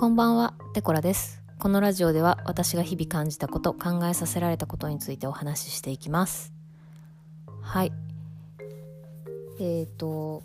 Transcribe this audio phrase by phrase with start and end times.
[0.00, 1.42] こんばんは、テコラです。
[1.58, 6.54] このラジオでは私が日々感じたこと、考えさせられたことについてお話ししていきます。
[7.60, 7.92] はい。
[9.60, 10.42] えーと、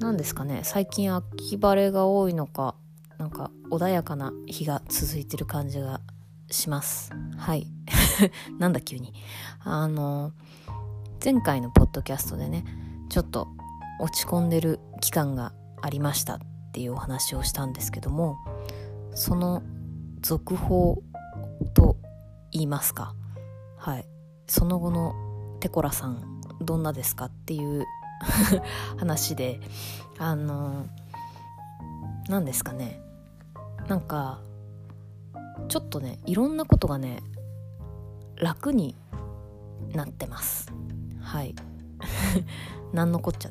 [0.00, 2.74] 何ですかね、最近秋晴れが多いのか、
[3.16, 6.00] なんか穏やかな日が続いてる感じが
[6.50, 7.12] します。
[7.36, 7.68] はい。
[8.58, 9.14] なんだ急に。
[9.60, 10.32] あの、
[11.24, 12.64] 前回のポッドキャストでね、
[13.08, 13.46] ちょっと
[14.00, 16.40] 落ち込んでる期間がありましたっ
[16.72, 18.36] ていうお話をしたんですけども
[19.14, 19.62] その
[20.20, 21.02] 続報
[21.74, 21.96] と
[22.50, 23.14] 言いますか。
[23.76, 24.06] はい。
[24.46, 25.14] その後の
[25.60, 27.84] テコラさんどんなですかっていう
[28.98, 29.60] 話で
[30.18, 30.86] あの
[32.28, 33.00] 何ですかね。
[33.88, 34.40] なんか
[35.68, 37.22] ちょっとねいろんなことがね
[38.36, 38.96] 楽に
[39.92, 40.72] なってます。
[41.20, 41.54] はい。
[42.92, 43.50] なんのこっちゃ。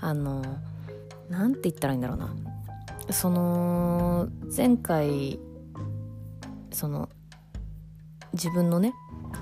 [0.00, 0.42] あの
[1.28, 2.34] なんて言ったらいいんだろうな。
[3.10, 5.38] その前回
[6.70, 7.08] その
[8.32, 8.94] 自分のね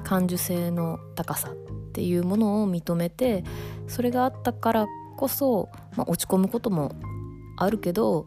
[0.05, 1.55] 感受性の高さっ
[1.93, 3.45] ていうものを認めて
[3.87, 4.87] それがあったから
[5.17, 6.95] こそ、まあ、落ち込むことも
[7.57, 8.27] あるけど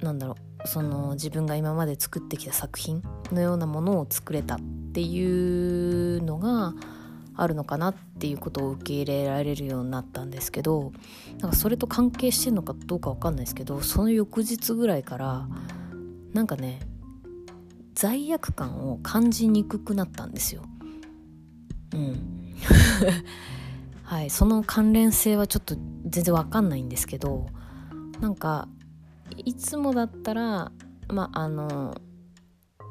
[0.00, 4.60] なんだろうその自分が今まで作ってきた作品のようなものを作れたっ
[4.92, 6.72] ていうのが
[7.36, 10.92] あるのかなっていうことを受け入れられるようになったんですけど
[11.40, 15.48] なんかそれと関係してんのかどうかわかんないですけどその翌日ぐらいから
[16.32, 16.80] なんかね
[17.94, 20.62] 罪悪感を感じにくくなったんですよ。
[21.92, 22.54] うん。
[24.02, 24.30] はい。
[24.30, 27.46] その関連性はちょっと全然わかんないんですけど
[28.20, 28.68] なんか
[29.36, 30.72] いつもだったら
[31.08, 31.94] まああの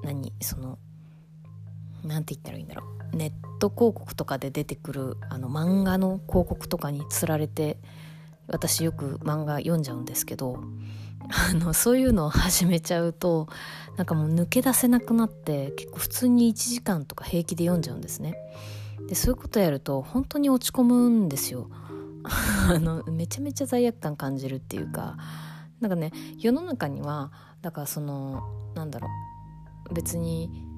[0.03, 0.31] 何？
[0.41, 0.79] その
[2.03, 3.15] なんて言ったらいいんだろう。
[3.15, 3.31] ネッ
[3.63, 7.77] ト広告とかで出てくるあの漫画の広告とかにつられて
[8.47, 10.61] 私よく漫画読んじゃうんですけど
[11.49, 13.47] あのそういうのを始めちゃうと
[13.95, 18.35] なんかもう抜け出せなくなって結構普通に1時間とか平気で読んじゃうんですね。
[19.07, 21.69] でそういうことやると本当に落ち込むんですよ。
[22.69, 25.17] あのめちゃめちゃ罪悪感感じるっていうか
[25.79, 27.31] なんかね世の中には
[27.61, 28.43] だからその
[28.75, 29.07] なんだろ
[29.89, 30.72] う別に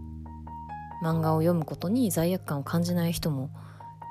[1.04, 3.50] 漫画を読むことに罪悪感を感じない人も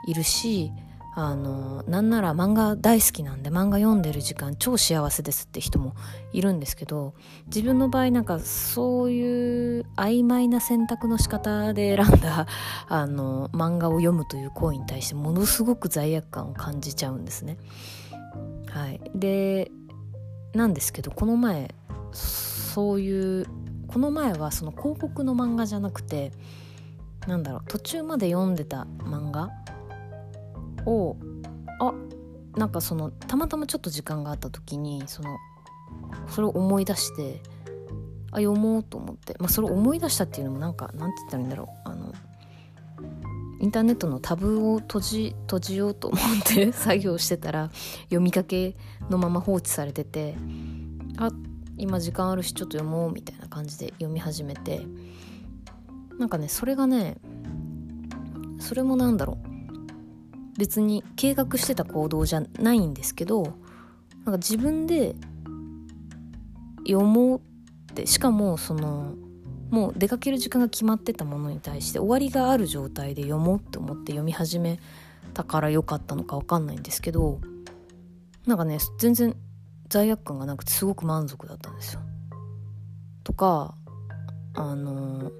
[0.06, 0.72] いるし
[1.16, 5.94] あのなんなら漫画大好きなんで漫画読んでる時間超幸せですって人も
[6.32, 7.14] いるんですけど
[7.46, 12.48] 自分の場合なんかそういう曖昧な選択の仕方で選んだ
[12.88, 17.58] あの漫画を読むという行為に対してものすごく罪悪感を感じちゃうんですね。
[18.68, 19.70] はい、で
[20.52, 21.72] なんですけどこの前
[22.12, 23.46] そういう
[23.86, 26.32] この前はその広告の漫画じゃなくて
[27.26, 29.50] なんだろう途中まで読んでた漫画？
[30.86, 31.16] を
[31.80, 31.94] あ
[32.56, 35.38] なんかそのたまたまちょっと時間があった時にその
[36.28, 37.40] それを思い出して
[38.30, 42.12] あ読もうと思って、まあ、それを思い出したっていうのもなんかなんて言ったらいいんだろうあの
[43.60, 47.70] インターネットのタブを閉じ閉じようと思って 作業してたら
[48.04, 48.76] 読みかけ
[49.08, 50.34] のまま放置されてて
[51.16, 51.30] あ
[51.76, 54.86] 今時間あるしちょっと読もうみたいな感じで読み始めて
[56.18, 57.16] なんかねそれがね
[58.60, 65.16] それもなんだろう別に計画してた行動じゃないんですけどなんか自分で
[66.86, 69.14] 読もうってしかもその
[69.70, 74.78] もう出かける時間が決まってたものに対して終わりがある状態で読もうって思って読み始め
[75.32, 77.40] たから良かったのか分かんないんですけど
[78.46, 79.34] なんかね全然
[79.88, 82.00] 罪悪感がなくてすごく満足だったんですよ。
[83.24, 83.74] とか
[84.54, 85.32] あの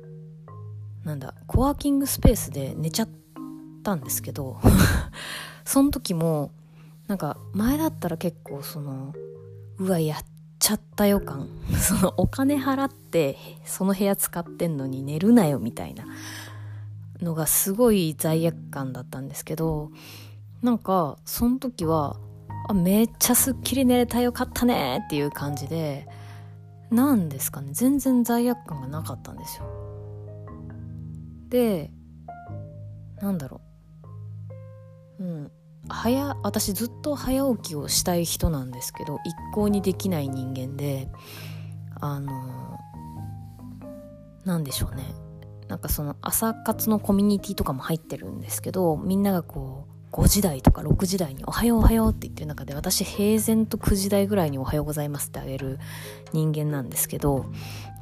[1.05, 3.09] なんだコワーキングスペースで寝ちゃっ
[3.83, 4.59] たんですけど
[5.65, 6.51] その時も
[7.07, 9.15] なんか前だったら結構その
[9.79, 10.25] うわやっ
[10.59, 11.49] ちゃった予感。
[11.79, 16.05] そのお金払ってその部屋使ってんのに寝るなよみたいな。
[17.23, 19.91] のがすごい罪悪感だったんですけど
[20.63, 22.17] なんかその時は
[22.69, 26.07] あめっちゃすっきり寝れたよかったねっていう感じで
[26.91, 27.71] なんですかね。
[27.73, 29.84] 全然罪悪感がなかったんですよ。
[31.55, 31.93] で
[33.23, 33.61] なんだろ
[35.21, 35.25] う。
[35.25, 35.53] うん。
[35.89, 41.09] 早私ずっと早起きをしたい人なんですけど一向にできない人間で
[42.01, 42.79] あの
[44.45, 45.05] なんでしょうね。
[45.69, 55.81] なんかその朝活のコミュニティとかも入ってるんですけどみんながこう5時台とか6時台に「おはようおはよう」って言ってる中で私平然と9時台ぐらいに「おはようございます」ってあげる
[56.33, 57.47] 人間なんですけど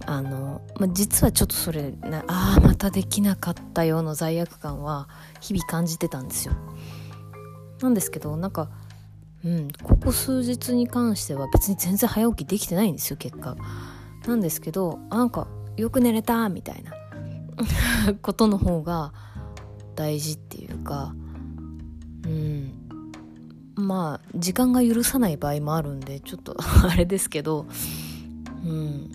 [0.04, 5.08] あの、まあ、実はちょっとそれなああまたできなかったような罪悪感は
[5.40, 6.54] 日々感じてたんですよ。
[7.80, 8.68] なんですけどなんか
[9.42, 13.56] うんここ数日に関しては別に全然早起きできてないんですよ結果。
[14.26, 15.48] なんですけどなんか
[15.78, 16.92] よく寝れたみたいな
[18.20, 19.14] ことの方が
[19.96, 21.14] 大事っていうか
[22.24, 22.72] うん。
[23.74, 27.66] まあ時間が許さない場合もあるんでちょっと あれですけど
[28.64, 29.10] うん。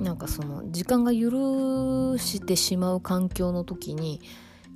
[0.00, 4.20] なんかその時間が許してしまう環境の時に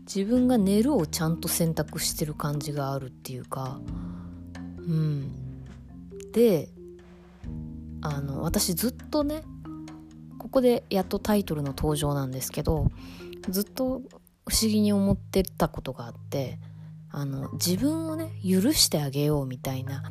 [0.06, 3.80] 自分が寝るをちゃんと選択してる感じがあるっていうか
[4.78, 5.32] うん。
[6.32, 6.68] で
[8.02, 9.42] あの私ずっとね
[10.38, 12.90] ここでやっとタイトルの登場なんですけど
[13.48, 14.02] ずっと
[14.46, 16.58] 不思議に思ってたことがあって
[17.16, 20.02] あの自分をね許してあげようみたいな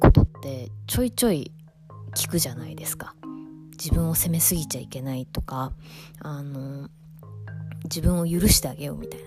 [0.00, 1.52] ことってちょいちょい
[2.14, 3.14] 聞くじゃないですか。
[3.72, 5.72] 自分を責めすぎちゃいけないとか
[6.20, 6.88] あの
[7.84, 9.26] 自分を許してあげようみたいな。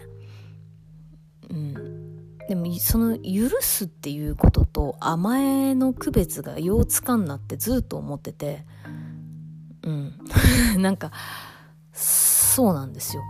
[1.51, 2.37] うん。
[2.47, 8.65] でもその許すっていうことと甘えの区別がようつかんなってずっと思ってて
[9.83, 10.17] うん。
[10.81, 11.11] なんか
[11.93, 13.21] そうなんですよ。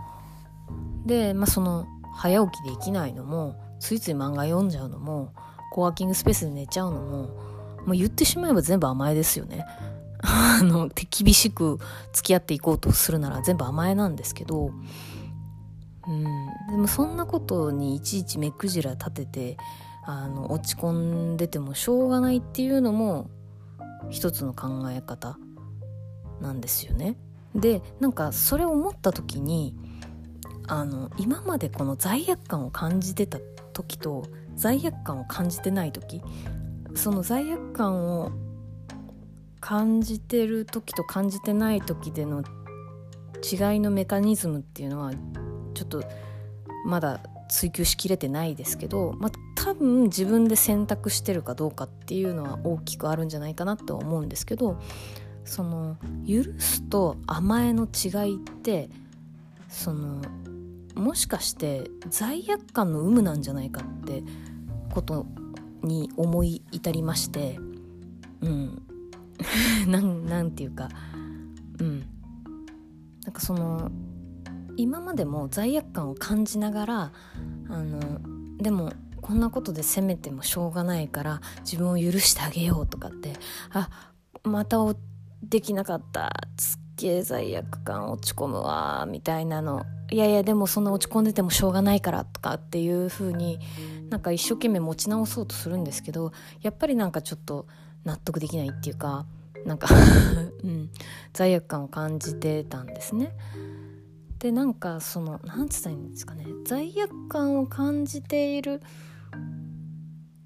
[1.04, 1.86] でまあその
[2.18, 5.32] 早起きできないのもついつい漫画読んじゃうのも
[5.70, 7.08] コワーキングスペースで寝ちゃうのも
[7.86, 9.64] もう言ってしまえば全部甘えですよね
[10.20, 11.78] あの厳しく
[12.12, 14.72] 付き合っていこうとするなら全部甘えなんですけど
[16.08, 16.24] うん
[16.70, 19.56] でもそんなことにいちいち目くじら立てて
[20.04, 23.30] あの落ち込んでてもしょうがないっていうのも
[24.10, 25.38] 一つの考え方
[26.40, 27.16] なんですよね。
[27.54, 29.76] でなんかそれを思った時に
[30.68, 33.38] あの今までこの罪悪感を感じてた
[33.72, 36.22] 時と罪悪感を感じてない時
[36.94, 38.32] その罪悪感を
[39.60, 42.42] 感じてる時と感じてない時での
[43.42, 45.12] 違いのメカニズムっていうのは
[45.74, 46.02] ちょっと
[46.84, 54.80] まだ追求しきれてないですけど、まあ、多分自分で選択してるかどうかっていうのは大きくあるんじゃないかなとは思うんですけど
[55.44, 58.90] その許すと甘えの違いって
[59.68, 60.20] その
[60.98, 64.24] もしかして罪悪感の有無なんじゃないかって
[64.92, 65.26] こと
[65.82, 67.58] に思い至りまして
[68.40, 68.82] う ん。
[69.86, 70.88] なんていうか
[71.78, 72.00] うん。
[73.24, 73.90] なんかその
[74.76, 77.12] 今までも罪悪感を感じながら
[77.68, 78.00] あの
[78.58, 83.34] でもこんなことで責めてもしょうがないから自分を許してあげようとかって
[83.70, 83.88] あ
[84.42, 84.78] また
[85.42, 86.32] できなかった。
[86.58, 93.58] すっげえ罪悪感落ち込むわみたいなのいやいやでもそんな落ち込んでてもしょうがないからとかっていう風に
[94.08, 96.32] なんか一生懸命持ち直そうとするんですけど
[96.62, 97.66] やっぱりなんかちょっと
[98.04, 99.26] 納得できないっていうか
[99.66, 99.88] なんか
[100.64, 100.90] うん、
[101.32, 103.32] 罪悪感を感じてたんですね。
[104.38, 108.80] でなんかその何つったらいいんですかね罪悪感を感じている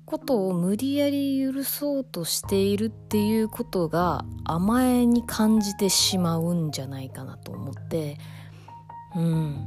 [0.06, 8.18] ことを無理やり許そうとしているっていうことが甘えに感じてしまうんじゃないかなと思って
[9.16, 9.66] うん。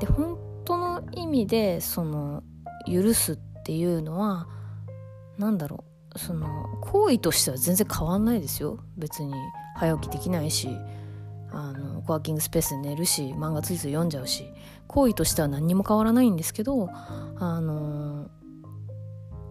[0.00, 2.42] で本当の意味でその
[2.86, 4.46] 許すっていうのは
[5.38, 6.18] 何だろう。
[6.18, 6.48] その
[6.80, 8.80] 行為としては全然変わんないですよ。
[8.96, 9.32] 別に
[9.76, 10.68] 早起きできないし
[11.50, 14.52] あのコワーキングスペースで寝るし漫画ついつい読んじゃうし
[14.86, 18.28] 行為としては何にも変わらないんですけどあの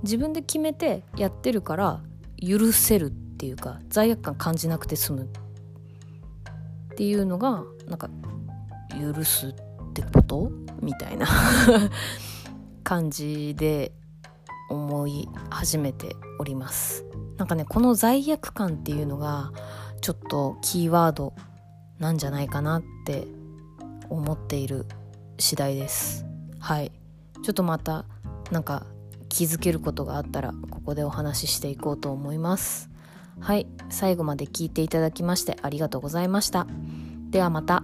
[0.04, 2.02] 自分で決めてやってるから
[2.40, 5.28] 許せるっていうか罪悪感感じなくて済むっ
[6.96, 8.10] ていうのがなんか
[8.90, 9.54] 許すっ
[9.94, 10.52] てこと？
[10.82, 11.28] みたいな。
[12.84, 13.92] 感じで
[14.70, 17.04] 思い始めております。
[17.38, 19.52] なんかねこの罪悪感っていうのが
[20.00, 21.34] ちょっとキーワード
[22.00, 23.28] なんじゃないかなって
[24.10, 24.86] 思っている
[25.38, 26.26] 次第です。
[26.60, 26.94] はい。
[27.44, 28.06] ちょっとまた
[28.52, 28.86] なんか
[29.28, 32.90] 気づけることがあったらここでお話ししていこうと思います。
[33.42, 33.68] はい。
[33.90, 36.68] 最後まで聞いていただきましてありがとうございました。
[37.30, 37.84] ではまた。